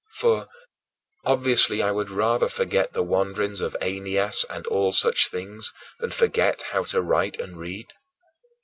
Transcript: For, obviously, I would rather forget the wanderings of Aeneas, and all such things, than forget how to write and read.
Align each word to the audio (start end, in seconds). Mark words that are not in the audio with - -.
For, 0.17 0.47
obviously, 1.25 1.83
I 1.83 1.91
would 1.91 2.09
rather 2.09 2.49
forget 2.49 2.93
the 2.93 3.03
wanderings 3.03 3.61
of 3.61 3.77
Aeneas, 3.83 4.43
and 4.49 4.65
all 4.65 4.91
such 4.93 5.29
things, 5.29 5.75
than 5.99 6.09
forget 6.09 6.63
how 6.73 6.85
to 6.85 7.03
write 7.03 7.39
and 7.39 7.55
read. 7.59 7.93